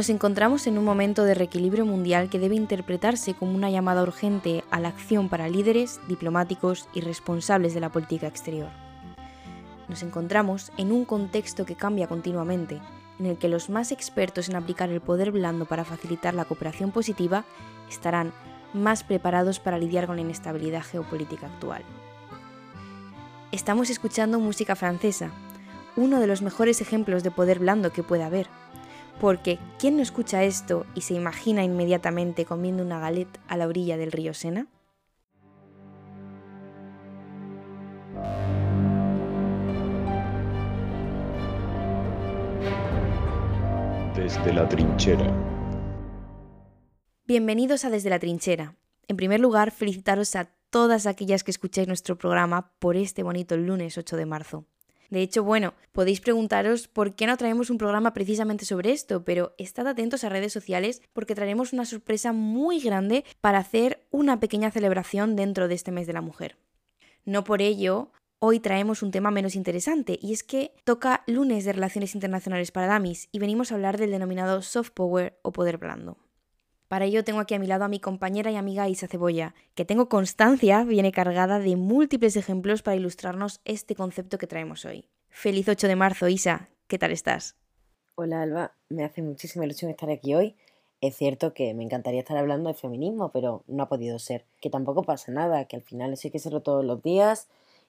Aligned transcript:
Nos 0.00 0.08
encontramos 0.08 0.66
en 0.66 0.78
un 0.78 0.84
momento 0.86 1.24
de 1.24 1.34
reequilibrio 1.34 1.84
mundial 1.84 2.30
que 2.30 2.38
debe 2.38 2.54
interpretarse 2.54 3.34
como 3.34 3.54
una 3.54 3.68
llamada 3.68 4.02
urgente 4.02 4.64
a 4.70 4.80
la 4.80 4.88
acción 4.88 5.28
para 5.28 5.50
líderes, 5.50 6.00
diplomáticos 6.08 6.88
y 6.94 7.02
responsables 7.02 7.74
de 7.74 7.80
la 7.80 7.90
política 7.90 8.26
exterior. 8.26 8.70
Nos 9.90 10.02
encontramos 10.02 10.72
en 10.78 10.90
un 10.90 11.04
contexto 11.04 11.66
que 11.66 11.74
cambia 11.74 12.06
continuamente, 12.06 12.80
en 13.18 13.26
el 13.26 13.36
que 13.36 13.50
los 13.50 13.68
más 13.68 13.92
expertos 13.92 14.48
en 14.48 14.56
aplicar 14.56 14.88
el 14.88 15.02
poder 15.02 15.32
blando 15.32 15.66
para 15.66 15.84
facilitar 15.84 16.32
la 16.32 16.46
cooperación 16.46 16.92
positiva 16.92 17.44
estarán 17.90 18.32
más 18.72 19.04
preparados 19.04 19.60
para 19.60 19.78
lidiar 19.78 20.06
con 20.06 20.16
la 20.16 20.22
inestabilidad 20.22 20.82
geopolítica 20.82 21.44
actual. 21.44 21.82
Estamos 23.52 23.90
escuchando 23.90 24.40
música 24.40 24.76
francesa, 24.76 25.30
uno 25.94 26.20
de 26.20 26.26
los 26.26 26.40
mejores 26.40 26.80
ejemplos 26.80 27.22
de 27.22 27.30
poder 27.30 27.58
blando 27.58 27.92
que 27.92 28.02
puede 28.02 28.22
haber 28.22 28.48
porque 29.20 29.58
¿quién 29.78 29.96
no 29.96 30.02
escucha 30.02 30.42
esto 30.44 30.86
y 30.94 31.02
se 31.02 31.14
imagina 31.14 31.62
inmediatamente 31.62 32.46
comiendo 32.46 32.82
una 32.82 32.98
galette 32.98 33.38
a 33.48 33.56
la 33.58 33.68
orilla 33.68 33.98
del 33.98 34.12
río 34.12 34.32
Sena? 34.32 34.66
Desde 44.16 44.52
la 44.52 44.66
trinchera. 44.68 45.32
Bienvenidos 47.26 47.84
a 47.84 47.90
Desde 47.90 48.10
la 48.10 48.18
trinchera. 48.18 48.76
En 49.06 49.16
primer 49.16 49.40
lugar, 49.40 49.70
felicitaros 49.70 50.34
a 50.34 50.50
todas 50.70 51.06
aquellas 51.06 51.44
que 51.44 51.50
escucháis 51.50 51.88
nuestro 51.88 52.16
programa 52.16 52.72
por 52.78 52.96
este 52.96 53.22
bonito 53.22 53.56
lunes 53.56 53.98
8 53.98 54.16
de 54.16 54.26
marzo. 54.26 54.66
De 55.10 55.22
hecho, 55.22 55.42
bueno, 55.42 55.74
podéis 55.90 56.20
preguntaros 56.20 56.86
por 56.86 57.14
qué 57.16 57.26
no 57.26 57.36
traemos 57.36 57.68
un 57.68 57.78
programa 57.78 58.12
precisamente 58.14 58.64
sobre 58.64 58.92
esto, 58.92 59.24
pero 59.24 59.54
estad 59.58 59.88
atentos 59.88 60.22
a 60.22 60.28
redes 60.28 60.52
sociales 60.52 61.02
porque 61.12 61.34
traeremos 61.34 61.72
una 61.72 61.84
sorpresa 61.84 62.32
muy 62.32 62.80
grande 62.80 63.24
para 63.40 63.58
hacer 63.58 64.06
una 64.10 64.38
pequeña 64.38 64.70
celebración 64.70 65.34
dentro 65.34 65.66
de 65.66 65.74
este 65.74 65.90
mes 65.90 66.06
de 66.06 66.12
la 66.12 66.20
mujer. 66.20 66.56
No 67.24 67.42
por 67.42 67.60
ello, 67.60 68.12
hoy 68.38 68.60
traemos 68.60 69.02
un 69.02 69.10
tema 69.10 69.32
menos 69.32 69.56
interesante 69.56 70.16
y 70.22 70.32
es 70.32 70.44
que 70.44 70.72
toca 70.84 71.24
lunes 71.26 71.64
de 71.64 71.72
Relaciones 71.72 72.14
Internacionales 72.14 72.70
para 72.70 72.86
Damis 72.86 73.28
y 73.32 73.40
venimos 73.40 73.72
a 73.72 73.74
hablar 73.74 73.98
del 73.98 74.12
denominado 74.12 74.62
soft 74.62 74.90
power 74.90 75.38
o 75.42 75.50
poder 75.50 75.78
blando. 75.78 76.18
Para 76.90 77.04
ello 77.04 77.22
tengo 77.22 77.38
aquí 77.38 77.54
a 77.54 77.60
mi 77.60 77.68
lado 77.68 77.84
a 77.84 77.88
mi 77.88 78.00
compañera 78.00 78.50
y 78.50 78.56
amiga 78.56 78.88
Isa 78.88 79.06
Cebolla, 79.06 79.54
que 79.76 79.84
tengo 79.84 80.08
constancia 80.08 80.82
viene 80.82 81.12
cargada 81.12 81.60
de 81.60 81.76
múltiples 81.76 82.34
ejemplos 82.34 82.82
para 82.82 82.96
ilustrarnos 82.96 83.60
este 83.64 83.94
concepto 83.94 84.38
que 84.38 84.48
traemos 84.48 84.84
hoy. 84.84 85.06
Feliz 85.28 85.68
8 85.68 85.86
de 85.86 85.94
marzo, 85.94 86.26
Isa, 86.26 86.68
¿qué 86.88 86.98
tal 86.98 87.12
estás? 87.12 87.54
Hola 88.16 88.42
Alba, 88.42 88.72
me 88.88 89.04
hace 89.04 89.22
muchísima 89.22 89.64
ilusión 89.64 89.92
estar 89.92 90.10
aquí 90.10 90.34
hoy. 90.34 90.56
Es 91.00 91.14
cierto 91.14 91.54
que 91.54 91.74
me 91.74 91.84
encantaría 91.84 92.18
estar 92.18 92.36
hablando 92.36 92.68
de 92.68 92.74
feminismo, 92.74 93.30
pero 93.30 93.62
no 93.68 93.84
ha 93.84 93.88
podido 93.88 94.18
ser. 94.18 94.44
Que 94.60 94.68
tampoco 94.68 95.04
pasa 95.04 95.30
nada, 95.30 95.66
que 95.66 95.76
al 95.76 95.82
final 95.82 96.12
eso 96.12 96.26
hay 96.26 96.32
que 96.32 96.38
hacerlo 96.38 96.60
todos 96.60 96.84
los 96.84 97.00
días 97.04 97.46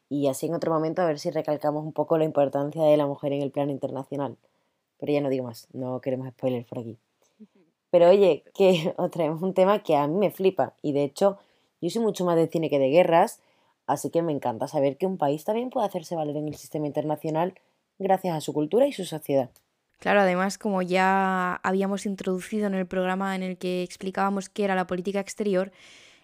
y 0.10 0.28
así 0.28 0.46
en 0.46 0.54
otro 0.54 0.72
momento 0.72 1.02
a 1.02 1.08
ver 1.08 1.18
si 1.18 1.32
recalcamos 1.32 1.84
un 1.84 1.94
poco 1.94 2.20
la 2.20 2.26
importancia 2.26 2.84
de 2.84 2.98
la 2.98 3.08
mujer 3.08 3.34
en 3.34 3.42
el 3.42 3.50
plano 3.50 3.72
internacional. 3.72 4.38
Pero 5.00 5.12
ya 5.12 5.22
no 5.22 5.30
digo 5.30 5.46
más, 5.46 5.68
no 5.74 6.00
queremos 6.02 6.30
spoilers 6.30 6.68
por 6.68 6.78
aquí. 6.78 7.00
Pero 7.92 8.10
oye, 8.10 8.44
que 8.56 8.94
os 8.98 9.12
traemos 9.12 9.42
un 9.44 9.54
tema 9.54 9.84
que 9.84 9.96
a 9.96 10.08
mí 10.08 10.18
me 10.18 10.32
flipa 10.32 10.74
y 10.82 10.94
de 10.94 11.04
hecho 11.04 11.38
yo 11.82 11.90
soy 11.90 12.02
mucho 12.02 12.26
más 12.26 12.36
de 12.36 12.48
cine 12.48 12.70
que 12.70 12.80
de 12.80 12.90
guerras, 12.90 13.40
así 13.86 14.10
que 14.10 14.22
me 14.22 14.32
encanta 14.32 14.68
saber 14.68 14.98
que 14.98 15.06
un 15.06 15.18
país 15.18 15.44
también 15.44 15.70
puede 15.70 15.88
hacerse 15.88 16.16
valer 16.16 16.38
en 16.38 16.48
el 16.48 16.56
sistema 16.56 16.88
internacional 16.88 17.56
gracias 18.00 18.36
a 18.36 18.42
su 18.42 18.54
cultura 18.54 18.88
y 18.88 18.94
su 18.94 19.06
sociedad. 19.06 19.50
Claro, 20.00 20.22
además, 20.22 20.58
como 20.58 20.82
ya 20.82 21.60
habíamos 21.64 22.08
introducido 22.08 22.66
en 22.66 22.74
el 22.74 22.88
programa 22.88 23.36
en 23.36 23.44
el 23.44 23.58
que 23.60 23.84
explicábamos 23.84 24.50
qué 24.50 24.64
era 24.64 24.74
la 24.74 24.88
política 24.88 25.20
exterior, 25.20 25.72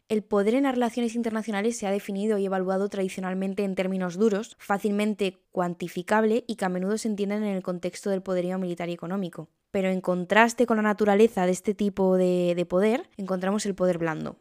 el 0.09 0.23
poder 0.23 0.55
en 0.55 0.63
las 0.63 0.73
relaciones 0.73 1.15
internacionales 1.15 1.77
se 1.77 1.85
ha 1.85 1.91
definido 1.91 2.37
y 2.37 2.45
evaluado 2.45 2.89
tradicionalmente 2.89 3.63
en 3.63 3.75
términos 3.75 4.17
duros, 4.17 4.55
fácilmente 4.57 5.37
cuantificable 5.51 6.43
y 6.47 6.55
que 6.55 6.65
a 6.65 6.69
menudo 6.69 6.97
se 6.97 7.09
entienden 7.09 7.43
en 7.43 7.55
el 7.55 7.61
contexto 7.61 8.09
del 8.09 8.23
poderío 8.23 8.57
militar 8.57 8.89
y 8.89 8.93
económico. 8.93 9.49
Pero 9.77 9.89
en 9.89 10.01
contraste 10.01 10.65
con 10.65 10.77
la 10.77 10.81
naturaleza 10.81 11.45
de 11.45 11.51
este 11.51 11.75
tipo 11.75 12.17
de, 12.17 12.55
de 12.55 12.65
poder, 12.65 13.07
encontramos 13.15 13.63
el 13.67 13.75
poder 13.75 13.99
blando. 13.99 14.35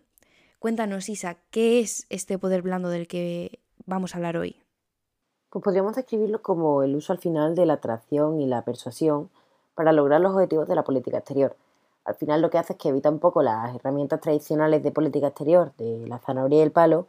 Cuéntanos, 0.59 1.11
Isa, 1.11 1.37
¿qué 1.51 1.81
es 1.81 2.07
este 2.09 2.39
poder 2.39 2.63
blando 2.63 2.89
del 2.89 3.07
que 3.07 3.61
vamos 3.85 4.15
a 4.15 4.17
hablar 4.17 4.39
hoy? 4.39 4.63
Pues 5.51 5.63
podríamos 5.63 5.95
describirlo 5.95 6.41
como 6.41 6.83
el 6.83 6.97
uso 6.97 7.13
al 7.13 7.19
final 7.19 7.55
de 7.55 7.67
la 7.67 7.75
atracción 7.75 8.41
y 8.41 8.47
la 8.47 8.63
persuasión 8.63 9.29
para 9.75 9.93
lograr 9.93 10.23
los 10.23 10.33
objetivos 10.33 10.69
de 10.69 10.75
la 10.75 10.85
política 10.85 11.19
exterior 11.19 11.55
al 12.07 12.15
final 12.15 12.41
lo 12.41 12.51
que 12.51 12.59
hace 12.59 12.75
es 12.75 12.79
que 12.79 12.89
evita 12.89 13.11
un 13.11 13.19
poco 13.19 13.43
las 13.43 13.75
herramientas 13.75 14.21
tradicionales 14.21 14.83
de 14.83 14.93
política 14.93 15.27
exterior, 15.27 15.73
de 15.77 16.07
la 16.07 16.19
zanahoria 16.19 16.61
y 16.61 16.63
el 16.63 16.71
palo, 16.71 17.09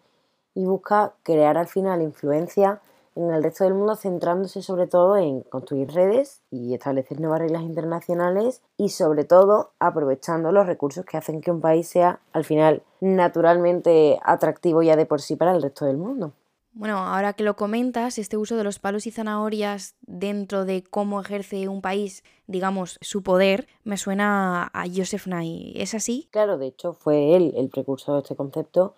y 0.55 0.65
busca 0.65 1.13
crear 1.23 1.55
al 1.57 1.67
final 1.67 2.01
influencia 2.01 2.81
en 3.17 3.31
el 3.31 3.43
resto 3.43 3.63
del 3.63 3.73
mundo 3.73 3.95
centrándose 3.95 4.61
sobre 4.61 4.87
todo 4.87 5.17
en 5.17 5.41
construir 5.41 5.89
redes 5.91 6.41
y 6.51 6.73
establecer 6.73 7.19
nuevas 7.19 7.39
reglas 7.39 7.63
internacionales 7.63 8.61
y 8.77 8.89
sobre 8.89 9.23
todo 9.23 9.71
aprovechando 9.79 10.51
los 10.51 10.67
recursos 10.67 11.05
que 11.05 11.17
hacen 11.17 11.41
que 11.41 11.51
un 11.51 11.61
país 11.61 11.87
sea 11.87 12.19
al 12.33 12.45
final 12.45 12.83
naturalmente 13.01 14.19
atractivo 14.23 14.83
ya 14.83 14.95
de 14.95 15.05
por 15.05 15.21
sí 15.21 15.35
para 15.35 15.55
el 15.55 15.61
resto 15.61 15.85
del 15.85 15.97
mundo. 15.97 16.33
Bueno, 16.73 16.99
ahora 16.99 17.33
que 17.33 17.43
lo 17.43 17.55
comentas, 17.55 18.19
este 18.19 18.37
uso 18.37 18.55
de 18.55 18.63
los 18.63 18.77
palos 18.77 19.07
y 19.07 19.11
zanahorias 19.11 19.95
dentro 20.01 20.63
de 20.63 20.83
cómo 20.83 21.19
ejerce 21.19 21.67
un 21.67 21.81
país, 21.81 22.23
digamos, 22.45 22.99
su 23.01 23.23
poder, 23.23 23.67
me 23.83 23.97
suena 23.97 24.69
a 24.71 24.83
Joseph 24.85 25.25
Nye. 25.25 25.73
¿Es 25.81 25.95
así? 25.95 26.29
Claro, 26.29 26.59
de 26.59 26.67
hecho 26.67 26.93
fue 26.93 27.35
él 27.35 27.51
el 27.57 27.69
precursor 27.69 28.13
de 28.13 28.21
este 28.21 28.35
concepto 28.35 28.93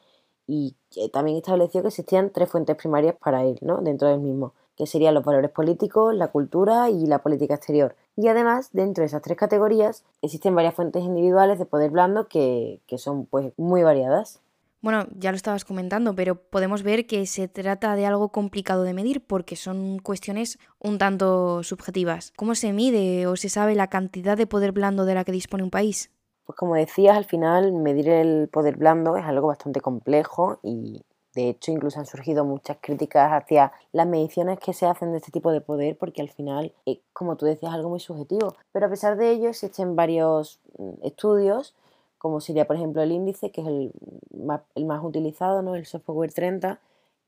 y 0.49 0.75
también 1.09 1.37
estableció 1.37 1.83
que 1.83 1.89
existían 1.89 2.31
tres 2.31 2.49
fuentes 2.49 2.75
primarias 2.75 3.15
para 3.23 3.43
él, 3.43 3.59
¿no? 3.61 3.77
Dentro 3.81 4.09
del 4.09 4.19
mismo, 4.19 4.53
que 4.75 4.87
serían 4.87 5.13
los 5.13 5.23
valores 5.23 5.51
políticos, 5.51 6.15
la 6.15 6.29
cultura 6.29 6.89
y 6.89 7.05
la 7.05 7.19
política 7.19 7.53
exterior. 7.53 7.95
Y 8.15 8.29
además, 8.29 8.71
dentro 8.73 9.03
de 9.03 9.05
esas 9.05 9.21
tres 9.21 9.37
categorías, 9.37 10.03
existen 10.23 10.55
varias 10.55 10.73
fuentes 10.73 11.03
individuales 11.03 11.59
de 11.59 11.65
poder 11.65 11.91
blando 11.91 12.27
que, 12.27 12.81
que 12.87 12.97
son 12.97 13.27
pues 13.27 13.53
muy 13.57 13.83
variadas. 13.83 14.41
Bueno, 14.81 15.05
ya 15.15 15.31
lo 15.31 15.35
estabas 15.35 15.65
comentando, 15.65 16.15
pero 16.15 16.35
podemos 16.35 16.81
ver 16.81 17.05
que 17.05 17.27
se 17.27 17.47
trata 17.47 17.95
de 17.95 18.07
algo 18.07 18.29
complicado 18.29 18.83
de 18.83 18.93
medir 18.93 19.27
porque 19.27 19.55
son 19.55 19.99
cuestiones 19.99 20.57
un 20.79 20.97
tanto 20.97 21.61
subjetivas. 21.61 22.33
¿Cómo 22.37 22.55
se 22.55 22.73
mide 22.73 23.27
o 23.27 23.35
se 23.35 23.49
sabe 23.49 23.75
la 23.75 23.87
cantidad 23.87 24.35
de 24.35 24.47
poder 24.47 24.71
blando 24.71 25.05
de 25.05 25.13
la 25.13 25.25
que 25.25 25.31
dispone 25.31 25.63
un 25.63 25.69
país? 25.69 26.09
Pues 26.49 26.57
como 26.57 26.73
decías, 26.73 27.15
al 27.15 27.25
final 27.25 27.73
medir 27.73 28.09
el 28.09 28.49
poder 28.49 28.75
blando 28.75 29.15
es 29.17 29.23
algo 29.23 29.49
bastante 29.49 29.81
complejo 29.81 30.57
y 30.63 31.05
de 31.35 31.49
hecho 31.49 31.71
incluso 31.71 31.99
han 31.99 32.07
surgido 32.07 32.43
muchas 32.43 32.77
críticas 32.81 33.29
hacia 33.31 33.71
las 33.91 34.07
mediciones 34.07 34.57
que 34.57 34.73
se 34.73 34.87
hacen 34.87 35.11
de 35.11 35.19
este 35.19 35.31
tipo 35.31 35.51
de 35.51 35.61
poder 35.61 35.95
porque 35.95 36.23
al 36.23 36.29
final, 36.29 36.73
eh, 36.87 37.01
como 37.13 37.35
tú 37.35 37.45
decías, 37.45 37.71
es 37.71 37.75
algo 37.75 37.89
muy 37.89 37.99
subjetivo. 37.99 38.55
Pero 38.71 38.87
a 38.87 38.89
pesar 38.89 39.15
de 39.15 39.29
ello 39.29 39.49
existen 39.49 39.95
varios 39.95 40.59
mm, 40.79 41.05
estudios 41.05 41.75
como 42.17 42.41
sería 42.41 42.65
por 42.65 42.77
ejemplo 42.77 43.03
el 43.03 43.11
índice, 43.11 43.51
que 43.51 43.61
es 43.61 43.67
el 43.67 43.91
más, 44.35 44.61
el 44.73 44.85
más 44.85 45.03
utilizado, 45.03 45.61
¿no? 45.61 45.75
el 45.75 45.85
Soft 45.85 46.05
Power 46.05 46.33
30, 46.33 46.79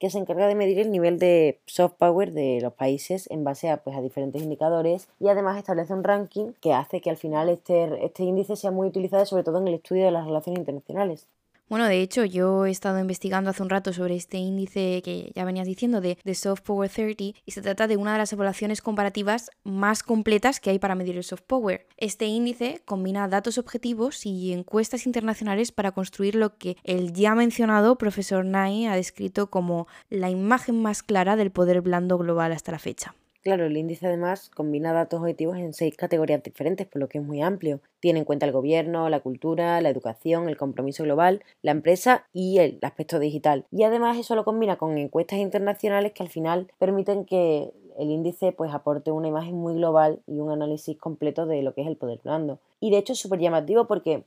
que 0.02 0.10
se 0.10 0.18
encarga 0.18 0.48
de 0.48 0.56
medir 0.56 0.80
el 0.80 0.92
nivel 0.92 1.20
de 1.20 1.60
soft 1.68 1.94
power 2.00 2.34
de 2.34 2.60
los 2.60 2.74
países 2.74 3.30
en 3.30 3.44
base 3.44 3.70
a, 3.70 3.78
pues, 3.78 3.96
a 3.96 4.02
diferentes 4.02 4.42
indicadores 4.42 5.08
y 5.20 5.28
además 5.28 5.60
establece 5.60 5.94
un 5.94 6.04
ranking 6.04 6.54
que 6.60 6.74
hace 6.74 7.02
que 7.02 7.12
al 7.12 7.18
final 7.18 7.50
este, 7.50 8.04
este 8.04 8.24
índice 8.24 8.56
sea 8.56 8.72
muy 8.72 8.88
utilizado 8.88 9.24
sobre 9.28 9.44
todo 9.44 9.60
en 9.60 9.68
el 9.68 9.76
estudio 9.76 10.04
de 10.06 10.10
las 10.10 10.26
relaciones 10.26 10.58
internacionales. 10.58 11.28
Bueno, 11.72 11.86
de 11.86 12.02
hecho, 12.02 12.26
yo 12.26 12.66
he 12.66 12.70
estado 12.70 13.00
investigando 13.00 13.50
hace 13.50 13.64
un 13.64 13.70
rato 13.70 13.94
sobre 13.94 14.18
este 14.18 14.38
índice 14.38 15.02
que 15.06 15.32
ya 15.34 15.46
venías 15.46 15.66
diciendo 15.66 16.02
de, 16.02 16.18
Soft 16.36 16.64
Power 16.64 16.90
30 16.90 17.40
y 17.46 17.52
se 17.54 17.62
trata 17.62 17.88
de 17.88 17.96
una 17.96 18.12
de 18.12 18.18
las 18.18 18.34
evaluaciones 18.34 18.82
comparativas 18.82 19.50
más 19.64 20.04
completas 20.04 20.60
que 20.60 20.72
hay 20.72 20.80
para 20.80 20.96
medir 20.96 21.16
el 21.16 21.24
soft 21.24 21.44
power. 21.48 21.88
Este 21.96 22.26
índice 22.26 22.82
combina 22.84 23.30
datos 23.30 23.58
objetivos 23.58 24.26
y 24.26 24.52
encuestas 24.52 25.06
internacionales 25.06 25.72
para 25.72 25.94
construir 25.94 26.36
lo 26.36 26.58
que 26.58 26.76
el 26.84 27.14
ya 27.14 27.36
mencionado 27.36 27.98
profesor 27.98 28.44
Nye 28.44 28.90
ha 28.90 28.98
descrito 28.98 29.50
como 29.50 29.88
la 30.10 30.30
imagen 30.30 30.82
más 30.82 31.04
clara 31.04 31.38
del 31.38 31.52
poder 31.52 31.80
blando 31.80 32.18
global 32.18 32.52
hasta 32.52 32.74
la 32.74 32.80
fecha. 32.80 33.16
Claro, 33.44 33.66
el 33.66 33.76
índice 33.76 34.06
además 34.06 34.52
combina 34.52 34.94
datos 34.94 35.20
objetivos 35.20 35.58
en 35.58 35.74
seis 35.74 35.98
categorías 35.98 36.44
diferentes, 36.44 36.86
por 36.86 37.00
lo 37.00 37.10
que 37.10 37.18
es 37.18 37.24
muy 37.24 37.42
amplio. 37.42 37.80
Tiene 38.00 38.20
en 38.20 38.26
cuenta 38.26 38.46
el 38.46 38.52
gobierno, 38.52 39.10
la 39.10 39.20
cultura, 39.20 39.82
la 39.82 39.90
educación, 39.90 40.48
el 40.48 40.58
compromiso 40.58 41.04
global, 41.04 41.44
la 41.64 41.72
empresa 41.72 42.28
y 42.34 42.60
el 42.60 42.78
aspecto 42.84 43.18
digital. 43.18 43.66
Y 43.72 43.82
además 43.82 44.20
eso 44.20 44.36
lo 44.36 44.46
combina 44.46 44.78
con 44.78 44.96
encuestas 45.00 45.40
internacionales 45.40 46.12
que 46.14 46.22
al 46.22 46.30
final 46.30 46.72
permiten 46.78 47.26
que 47.26 47.72
el 47.98 48.12
índice 48.12 48.52
pues 48.52 48.74
aporte 48.74 49.12
una 49.12 49.28
imagen 49.28 49.56
muy 49.56 49.74
global 49.74 50.22
y 50.28 50.40
un 50.40 50.52
análisis 50.52 50.96
completo 50.98 51.48
de 51.48 51.64
lo 51.64 51.74
que 51.74 51.82
es 51.82 51.88
el 51.88 51.98
poder 51.98 52.20
blando. 52.24 52.60
Y 52.80 52.92
de 52.92 53.00
hecho 53.00 53.14
es 53.14 53.20
súper 53.20 53.40
llamativo 53.40 53.88
porque 53.88 54.24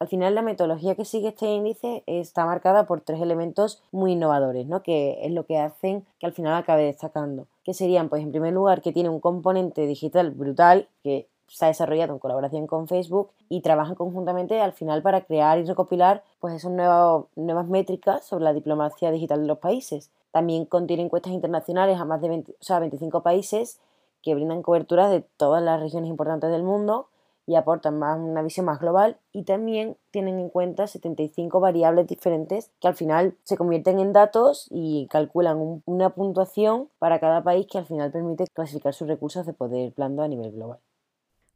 al 0.00 0.08
final 0.08 0.34
la 0.34 0.42
metodología 0.42 0.94
que 0.94 1.04
sigue 1.04 1.28
este 1.28 1.46
índice 1.46 2.04
está 2.06 2.46
marcada 2.46 2.86
por 2.86 3.00
tres 3.00 3.20
elementos 3.20 3.82
muy 3.90 4.12
innovadores, 4.12 4.66
¿no? 4.66 4.82
que 4.82 5.18
es 5.22 5.32
lo 5.32 5.44
que 5.44 5.58
hacen 5.58 6.06
que 6.20 6.26
al 6.26 6.32
final 6.32 6.54
acabe 6.54 6.84
destacando. 6.84 7.46
Que 7.64 7.74
serían, 7.74 8.08
pues 8.08 8.22
en 8.22 8.30
primer 8.30 8.52
lugar, 8.52 8.80
que 8.80 8.92
tiene 8.92 9.08
un 9.08 9.20
componente 9.20 9.86
digital 9.86 10.30
brutal, 10.30 10.88
que 11.02 11.26
se 11.48 11.64
ha 11.64 11.68
desarrollado 11.68 12.12
en 12.12 12.18
colaboración 12.18 12.66
con 12.66 12.86
Facebook 12.86 13.30
y 13.48 13.62
trabajan 13.62 13.94
conjuntamente 13.94 14.60
al 14.60 14.72
final 14.72 15.02
para 15.02 15.22
crear 15.22 15.58
y 15.58 15.64
recopilar 15.64 16.22
pues 16.40 16.54
esas 16.54 16.70
nuevas, 16.70 17.68
métricas 17.68 18.24
sobre 18.24 18.44
la 18.44 18.52
diplomacia 18.52 19.10
digital 19.10 19.40
de 19.40 19.46
los 19.46 19.58
países. 19.58 20.10
También 20.30 20.66
contiene 20.66 21.02
encuestas 21.02 21.32
internacionales 21.32 21.98
a 21.98 22.04
más 22.04 22.20
de 22.20 22.28
25 22.28 23.22
países 23.22 23.80
que 24.22 24.34
brindan 24.34 24.62
cobertura 24.62 25.08
de 25.08 25.22
todas 25.36 25.62
las 25.62 25.80
regiones 25.80 26.10
importantes 26.10 26.50
del 26.50 26.62
mundo 26.62 27.08
y 27.48 27.56
aportan 27.56 27.98
más 27.98 28.18
una 28.20 28.42
visión 28.42 28.66
más 28.66 28.78
global 28.78 29.16
y 29.32 29.44
también 29.44 29.96
tienen 30.10 30.38
en 30.38 30.50
cuenta 30.50 30.86
75 30.86 31.60
variables 31.60 32.06
diferentes 32.06 32.70
que 32.78 32.88
al 32.88 32.94
final 32.94 33.36
se 33.42 33.56
convierten 33.56 33.98
en 33.98 34.12
datos 34.12 34.68
y 34.70 35.08
calculan 35.10 35.82
una 35.86 36.10
puntuación 36.10 36.90
para 36.98 37.18
cada 37.20 37.42
país 37.42 37.66
que 37.66 37.78
al 37.78 37.86
final 37.86 38.12
permite 38.12 38.44
clasificar 38.52 38.92
sus 38.92 39.08
recursos 39.08 39.46
de 39.46 39.54
poder 39.54 39.94
blando 39.96 40.22
a 40.22 40.28
nivel 40.28 40.52
global. 40.52 40.78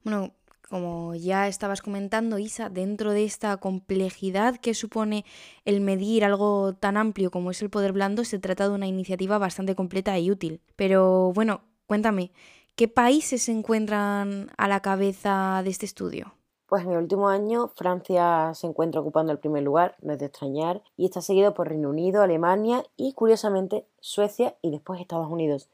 Bueno, 0.03 0.31
como 0.71 1.15
ya 1.15 1.47
estabas 1.47 1.83
comentando, 1.83 2.39
Isa, 2.39 2.71
dentro 2.71 3.13
de 3.13 3.25
esta 3.25 3.55
complejidad 3.59 4.57
que 4.57 4.73
supone 4.73 5.27
el 5.67 5.83
medir 5.83 6.25
algo 6.25 6.73
tan 6.73 6.97
amplio 6.97 7.31
como 7.31 7.51
es 7.51 7.61
el 7.61 7.69
poder 7.69 7.93
blando, 7.93 8.25
se 8.25 8.39
trata 8.39 8.67
de 8.67 8.75
una 8.75 8.87
iniciativa 8.87 9.37
bastante 9.37 9.75
completa 9.75 10.19
y 10.19 10.31
útil. 10.31 10.63
Pero 10.75 11.35
bueno, 11.35 11.61
cuéntame, 11.87 12.33
¿Qué 12.75 12.89
países 12.89 13.43
se 13.43 13.53
encuentran 13.53 14.51
a 14.57 14.67
la 14.67 14.81
cabeza 14.81 15.61
de 15.63 15.69
este 15.69 15.85
estudio? 15.85 16.33
Pues 16.67 16.85
en 16.85 16.93
el 16.93 16.99
último 16.99 17.29
año 17.29 17.69
Francia 17.77 18.53
se 18.55 18.67
encuentra 18.67 19.03
ocupando 19.03 19.31
el 19.31 19.39
primer 19.39 19.63
lugar, 19.63 19.95
no 20.01 20.15
es 20.15 20.19
de 20.19 20.25
extrañar, 20.25 20.83
y 20.97 21.05
está 21.05 21.21
seguido 21.21 21.53
por 21.53 21.69
Reino 21.69 21.91
Unido, 21.91 22.23
Alemania 22.23 22.83
y 22.97 23.13
curiosamente 23.13 23.87
Suecia 24.01 24.57
y 24.63 24.71
después 24.71 25.03
Estados 25.03 25.31
Unidos. 25.31 25.69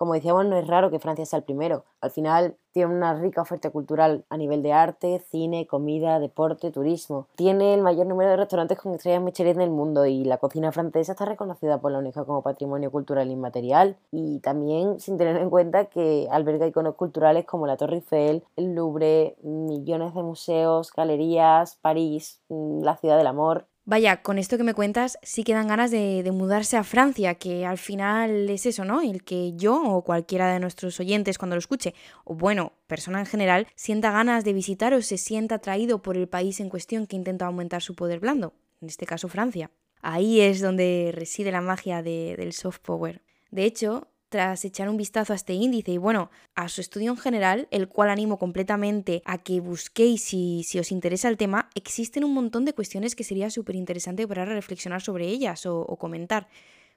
Como 0.00 0.14
decíamos, 0.14 0.46
no 0.46 0.56
es 0.56 0.66
raro 0.66 0.90
que 0.90 0.98
Francia 0.98 1.26
sea 1.26 1.40
el 1.40 1.44
primero. 1.44 1.84
Al 2.00 2.10
final 2.10 2.56
tiene 2.72 2.94
una 2.94 3.12
rica 3.12 3.42
oferta 3.42 3.68
cultural 3.68 4.24
a 4.30 4.38
nivel 4.38 4.62
de 4.62 4.72
arte, 4.72 5.22
cine, 5.30 5.66
comida, 5.66 6.18
deporte, 6.18 6.70
turismo. 6.70 7.26
Tiene 7.36 7.74
el 7.74 7.82
mayor 7.82 8.06
número 8.06 8.30
de 8.30 8.38
restaurantes 8.38 8.78
con 8.78 8.94
estrellas 8.94 9.22
Michelin 9.22 9.58
del 9.58 9.68
mundo 9.68 10.06
y 10.06 10.24
la 10.24 10.38
cocina 10.38 10.72
francesa 10.72 11.12
está 11.12 11.26
reconocida 11.26 11.82
por 11.82 11.92
la 11.92 11.98
UNESCO 11.98 12.24
como 12.24 12.40
patrimonio 12.40 12.90
cultural 12.90 13.30
inmaterial. 13.30 13.98
Y 14.10 14.38
también 14.38 15.00
sin 15.00 15.18
tener 15.18 15.36
en 15.36 15.50
cuenta 15.50 15.84
que 15.84 16.28
alberga 16.30 16.66
iconos 16.66 16.94
culturales 16.94 17.44
como 17.44 17.66
la 17.66 17.76
Torre 17.76 17.96
Eiffel, 17.96 18.42
el 18.56 18.74
Louvre, 18.74 19.36
millones 19.42 20.14
de 20.14 20.22
museos, 20.22 20.94
galerías, 20.96 21.76
París, 21.82 22.40
mm, 22.48 22.80
la 22.84 22.96
ciudad 22.96 23.18
del 23.18 23.26
amor. 23.26 23.66
Vaya, 23.84 24.22
con 24.22 24.38
esto 24.38 24.56
que 24.56 24.62
me 24.62 24.74
cuentas, 24.74 25.18
sí 25.22 25.42
que 25.42 25.54
dan 25.54 25.68
ganas 25.68 25.90
de, 25.90 26.28
mudarse 26.32 26.76
a 26.76 26.84
Francia, 26.84 27.34
que 27.36 27.64
al 27.64 27.78
final 27.78 28.48
es 28.50 28.66
eso, 28.66 28.84
¿no? 28.84 29.00
El 29.00 29.24
que 29.24 29.54
yo 29.56 29.82
o 29.82 30.04
cualquiera 30.04 30.52
de 30.52 30.60
nuestros 30.60 31.00
oyentes 31.00 31.38
cuando 31.38 31.56
lo 31.56 31.60
escuche, 31.60 31.94
o 32.24 32.34
bueno, 32.34 32.74
persona 32.86 33.20
en 33.20 33.26
general, 33.26 33.66
sienta 33.74 34.12
ganas 34.12 34.44
de 34.44 34.52
visitar 34.52 34.92
o 34.92 35.02
se 35.02 35.16
sienta 35.16 35.56
atraído 35.56 36.02
por 36.02 36.16
el 36.16 36.28
país 36.28 36.60
en 36.60 36.68
cuestión 36.68 37.06
que 37.06 37.16
intenta 37.16 37.46
aumentar 37.46 37.82
su 37.82 37.94
poder 37.94 38.20
blando, 38.20 38.52
en 38.80 38.88
este 38.88 39.06
caso 39.06 39.28
Francia. 39.28 39.70
Ahí 40.02 40.40
es 40.40 40.60
donde 40.60 41.10
reside 41.14 41.50
la 41.50 41.60
magia 41.60 42.02
del 42.02 42.52
soft 42.52 42.80
power. 42.80 43.22
De 43.50 43.64
hecho, 43.64 44.08
tras 44.30 44.64
echar 44.64 44.88
un 44.88 44.96
vistazo 44.96 45.34
a 45.34 45.36
este 45.36 45.52
índice 45.52 45.92
y 45.92 45.98
bueno, 45.98 46.30
a 46.54 46.68
su 46.68 46.80
estudio 46.80 47.10
en 47.10 47.18
general, 47.18 47.68
el 47.70 47.88
cual 47.88 48.08
animo 48.08 48.38
completamente 48.38 49.22
a 49.26 49.38
que 49.38 49.60
busquéis 49.60 50.22
si, 50.22 50.62
si 50.62 50.78
os 50.78 50.92
interesa 50.92 51.28
el 51.28 51.36
tema, 51.36 51.68
existen 51.74 52.24
un 52.24 52.32
montón 52.32 52.64
de 52.64 52.72
cuestiones 52.72 53.14
que 53.14 53.24
sería 53.24 53.50
súper 53.50 53.76
interesante 53.76 54.26
para 54.26 54.44
reflexionar 54.44 55.02
sobre 55.02 55.26
ellas 55.26 55.66
o, 55.66 55.80
o 55.80 55.98
comentar. 55.98 56.48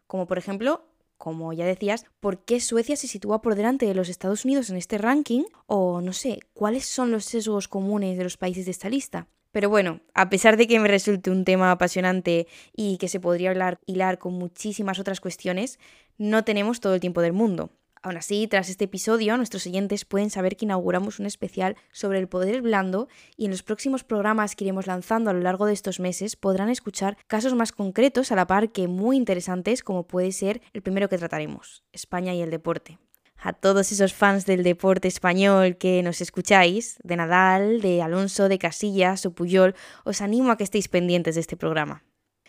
Como 0.07 0.27
por 0.27 0.37
ejemplo, 0.37 0.85
como 1.17 1.53
ya 1.53 1.65
decías, 1.65 2.05
¿por 2.19 2.45
qué 2.45 2.59
Suecia 2.59 2.95
se 2.95 3.07
sitúa 3.07 3.41
por 3.41 3.55
delante 3.55 3.85
de 3.85 3.95
los 3.95 4.09
Estados 4.09 4.45
Unidos 4.45 4.69
en 4.69 4.77
este 4.77 4.97
ranking? 4.97 5.43
O 5.65 6.01
no 6.01 6.13
sé, 6.13 6.39
¿cuáles 6.53 6.85
son 6.85 7.11
los 7.11 7.25
sesgos 7.25 7.67
comunes 7.67 8.17
de 8.17 8.23
los 8.23 8.37
países 8.37 8.65
de 8.65 8.71
esta 8.71 8.89
lista? 8.89 9.27
Pero 9.53 9.69
bueno, 9.69 10.01
a 10.15 10.29
pesar 10.29 10.57
de 10.57 10.67
que 10.67 10.79
me 10.79 10.87
resulte 10.87 11.29
un 11.29 11.45
tema 11.45 11.69
apasionante 11.69 12.47
y 12.75 12.97
que 12.97 13.07
se 13.07 13.19
podría 13.19 13.51
hablar, 13.51 13.79
hilar 13.85 14.17
con 14.17 14.33
muchísimas 14.33 14.97
otras 14.97 15.21
cuestiones, 15.21 15.79
no 16.17 16.43
tenemos 16.43 16.79
todo 16.79 16.95
el 16.95 16.99
tiempo 16.99 17.21
del 17.21 17.33
mundo. 17.33 17.69
Aún 18.01 18.17
así, 18.17 18.47
tras 18.47 18.67
este 18.67 18.85
episodio, 18.85 19.37
nuestros 19.37 19.67
oyentes 19.67 20.05
pueden 20.05 20.31
saber 20.31 20.57
que 20.57 20.65
inauguramos 20.65 21.19
un 21.19 21.27
especial 21.27 21.77
sobre 21.91 22.17
el 22.17 22.27
poder 22.27 22.63
blando 22.63 23.07
y 23.37 23.45
en 23.45 23.51
los 23.51 23.61
próximos 23.61 24.03
programas 24.03 24.55
que 24.55 24.65
iremos 24.65 24.87
lanzando 24.87 25.29
a 25.29 25.33
lo 25.33 25.39
largo 25.39 25.67
de 25.67 25.73
estos 25.73 25.99
meses 25.99 26.35
podrán 26.35 26.69
escuchar 26.69 27.15
casos 27.27 27.53
más 27.53 27.71
concretos 27.71 28.31
a 28.31 28.35
la 28.35 28.47
par 28.47 28.71
que 28.71 28.87
muy 28.87 29.17
interesantes 29.17 29.83
como 29.83 30.07
puede 30.07 30.31
ser 30.31 30.61
el 30.73 30.81
primero 30.81 31.09
que 31.09 31.19
trataremos, 31.19 31.83
España 31.93 32.33
y 32.33 32.41
el 32.41 32.49
deporte 32.49 32.97
a 33.43 33.51
todos 33.51 33.91
esos 33.91 34.13
fans 34.13 34.45
del 34.45 34.63
deporte 34.63 35.09
español 35.09 35.75
que 35.75 36.01
nos 36.01 36.21
escucháis, 36.21 36.97
de 37.03 37.17
Nadal, 37.17 37.81
de 37.81 38.01
Alonso, 38.01 38.47
de 38.47 38.57
Casillas 38.57 39.25
o 39.25 39.31
Puyol, 39.31 39.75
os 40.05 40.21
animo 40.21 40.49
a 40.51 40.57
que 40.57 40.63
estéis 40.63 40.87
pendientes 40.87 41.35
de 41.35 41.41
este 41.41 41.57
programa. 41.57 42.03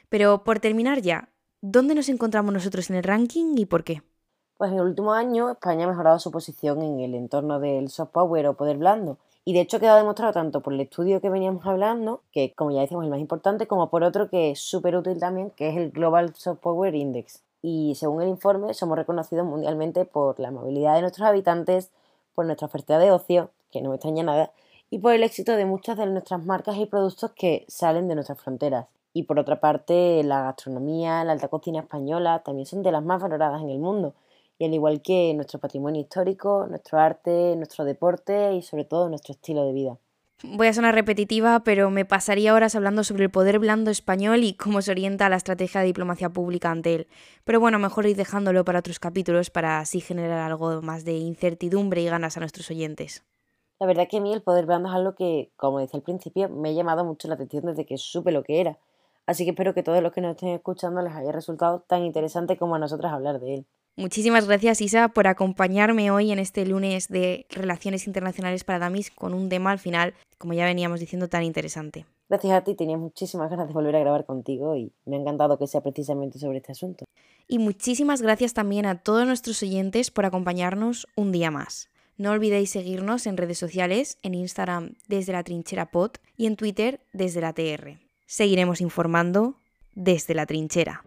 Pero 0.08 0.44
por 0.44 0.60
terminar 0.60 1.02
ya, 1.02 1.30
¿dónde 1.60 1.96
nos 1.96 2.08
encontramos 2.08 2.54
nosotros 2.54 2.90
en 2.90 2.96
el 2.96 3.02
ranking 3.02 3.56
y 3.56 3.66
por 3.66 3.82
qué? 3.82 4.02
Pues 4.56 4.70
en 4.70 4.78
el 4.78 4.84
último 4.84 5.12
año 5.12 5.50
España 5.50 5.84
ha 5.84 5.88
mejorado 5.88 6.20
su 6.20 6.30
posición 6.30 6.80
en 6.80 7.00
el 7.00 7.16
entorno 7.16 7.58
del 7.58 7.88
soft 7.88 8.12
power 8.12 8.46
o 8.46 8.54
poder 8.54 8.76
blando. 8.76 9.18
Y 9.44 9.52
de 9.52 9.60
hecho 9.60 9.80
queda 9.80 9.96
demostrado 9.96 10.32
tanto 10.32 10.60
por 10.60 10.72
el 10.72 10.80
estudio 10.80 11.20
que 11.20 11.28
veníamos 11.28 11.66
hablando, 11.66 12.22
que 12.30 12.54
como 12.54 12.70
ya 12.70 12.80
decimos 12.80 13.02
es 13.02 13.06
el 13.06 13.10
más 13.10 13.20
importante, 13.20 13.66
como 13.66 13.90
por 13.90 14.04
otro 14.04 14.30
que 14.30 14.52
es 14.52 14.60
súper 14.60 14.96
útil 14.96 15.18
también, 15.18 15.50
que 15.50 15.68
es 15.68 15.76
el 15.76 15.90
Global 15.90 16.34
Soft 16.36 16.60
Power 16.60 16.94
Index 16.94 17.42
y 17.66 17.94
según 17.94 18.20
el 18.20 18.28
informe 18.28 18.74
somos 18.74 18.98
reconocidos 18.98 19.46
mundialmente 19.46 20.04
por 20.04 20.38
la 20.38 20.50
movilidad 20.50 20.96
de 20.96 21.00
nuestros 21.00 21.26
habitantes, 21.26 21.90
por 22.34 22.44
nuestra 22.44 22.66
oferta 22.66 22.98
de 22.98 23.10
ocio, 23.10 23.52
que 23.72 23.80
no 23.80 23.88
me 23.88 23.94
extraña 23.94 24.22
nada, 24.22 24.52
y 24.90 24.98
por 24.98 25.14
el 25.14 25.22
éxito 25.22 25.56
de 25.56 25.64
muchas 25.64 25.96
de 25.96 26.04
nuestras 26.04 26.44
marcas 26.44 26.76
y 26.76 26.84
productos 26.84 27.32
que 27.32 27.64
salen 27.66 28.06
de 28.06 28.16
nuestras 28.16 28.38
fronteras. 28.38 28.88
Y 29.14 29.22
por 29.22 29.38
otra 29.38 29.60
parte, 29.60 30.22
la 30.24 30.42
gastronomía, 30.42 31.24
la 31.24 31.32
alta 31.32 31.48
cocina 31.48 31.80
española 31.80 32.42
también 32.44 32.66
son 32.66 32.82
de 32.82 32.92
las 32.92 33.02
más 33.02 33.22
valoradas 33.22 33.62
en 33.62 33.70
el 33.70 33.78
mundo, 33.78 34.12
y 34.58 34.66
al 34.66 34.74
igual 34.74 35.00
que 35.00 35.32
nuestro 35.32 35.58
patrimonio 35.58 36.02
histórico, 36.02 36.66
nuestro 36.68 36.98
arte, 36.98 37.56
nuestro 37.56 37.86
deporte 37.86 38.52
y 38.52 38.60
sobre 38.60 38.84
todo 38.84 39.08
nuestro 39.08 39.32
estilo 39.32 39.64
de 39.64 39.72
vida. 39.72 39.96
Voy 40.42 40.66
a 40.66 40.72
sonar 40.74 40.94
repetitiva, 40.94 41.60
pero 41.60 41.90
me 41.90 42.04
pasaría 42.04 42.54
horas 42.54 42.74
hablando 42.74 43.04
sobre 43.04 43.24
el 43.24 43.30
poder 43.30 43.58
blando 43.58 43.90
español 43.90 44.44
y 44.44 44.54
cómo 44.54 44.82
se 44.82 44.90
orienta 44.90 45.28
la 45.28 45.36
estrategia 45.36 45.80
de 45.80 45.86
diplomacia 45.86 46.28
pública 46.28 46.70
ante 46.70 46.94
él. 46.94 47.06
Pero 47.44 47.60
bueno, 47.60 47.78
mejor 47.78 48.06
ir 48.06 48.16
dejándolo 48.16 48.64
para 48.64 48.80
otros 48.80 48.98
capítulos 48.98 49.50
para 49.50 49.78
así 49.78 50.00
generar 50.00 50.40
algo 50.40 50.82
más 50.82 51.04
de 51.04 51.12
incertidumbre 51.12 52.02
y 52.02 52.06
ganas 52.06 52.36
a 52.36 52.40
nuestros 52.40 52.70
oyentes. 52.70 53.24
La 53.80 53.86
verdad 53.86 54.06
que 54.08 54.18
a 54.18 54.20
mí 54.20 54.32
el 54.32 54.42
poder 54.42 54.66
blando 54.66 54.88
es 54.88 54.94
algo 54.94 55.14
que, 55.14 55.50
como 55.56 55.78
decía 55.78 55.98
al 55.98 56.04
principio, 56.04 56.48
me 56.48 56.70
ha 56.70 56.72
llamado 56.72 57.04
mucho 57.04 57.28
la 57.28 57.34
atención 57.34 57.66
desde 57.66 57.86
que 57.86 57.96
supe 57.96 58.32
lo 58.32 58.42
que 58.42 58.60
era. 58.60 58.78
Así 59.26 59.44
que 59.44 59.50
espero 59.50 59.74
que 59.74 59.82
todos 59.82 60.02
los 60.02 60.12
que 60.12 60.20
nos 60.20 60.32
estén 60.32 60.50
escuchando 60.50 61.00
les 61.00 61.14
haya 61.14 61.32
resultado 61.32 61.80
tan 61.80 62.04
interesante 62.04 62.56
como 62.56 62.74
a 62.74 62.78
nosotras 62.78 63.12
hablar 63.12 63.40
de 63.40 63.54
él. 63.54 63.66
Muchísimas 63.96 64.48
gracias 64.48 64.80
Isa 64.80 65.08
por 65.08 65.28
acompañarme 65.28 66.10
hoy 66.10 66.32
en 66.32 66.40
este 66.40 66.66
lunes 66.66 67.08
de 67.08 67.46
Relaciones 67.50 68.08
Internacionales 68.08 68.64
para 68.64 68.80
Damis 68.80 69.12
con 69.12 69.32
un 69.34 69.48
tema 69.48 69.70
al 69.70 69.78
final, 69.78 70.14
como 70.44 70.52
ya 70.52 70.66
veníamos 70.66 71.00
diciendo, 71.00 71.26
tan 71.26 71.42
interesante. 71.42 72.04
Gracias 72.28 72.52
a 72.52 72.62
ti, 72.62 72.74
tenía 72.74 72.98
muchísimas 72.98 73.48
ganas 73.48 73.66
de 73.66 73.72
volver 73.72 73.96
a 73.96 74.00
grabar 74.00 74.26
contigo 74.26 74.76
y 74.76 74.92
me 75.06 75.16
ha 75.16 75.18
encantado 75.18 75.56
que 75.58 75.66
sea 75.66 75.80
precisamente 75.80 76.38
sobre 76.38 76.58
este 76.58 76.72
asunto. 76.72 77.06
Y 77.48 77.58
muchísimas 77.58 78.20
gracias 78.20 78.52
también 78.52 78.84
a 78.84 78.98
todos 78.98 79.26
nuestros 79.26 79.62
oyentes 79.62 80.10
por 80.10 80.26
acompañarnos 80.26 81.08
un 81.16 81.32
día 81.32 81.50
más. 81.50 81.88
No 82.18 82.30
olvidéis 82.32 82.68
seguirnos 82.68 83.26
en 83.26 83.38
redes 83.38 83.56
sociales, 83.56 84.18
en 84.22 84.34
Instagram 84.34 84.96
desde 85.08 85.32
la 85.32 85.44
trinchera 85.44 85.90
pod 85.90 86.10
y 86.36 86.44
en 86.44 86.56
Twitter 86.56 87.00
desde 87.14 87.40
la 87.40 87.54
TR. 87.54 87.98
Seguiremos 88.26 88.82
informando 88.82 89.54
desde 89.94 90.34
la 90.34 90.44
trinchera. 90.44 91.04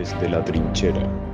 Desde 0.00 0.30
la 0.30 0.42
trinchera. 0.42 1.29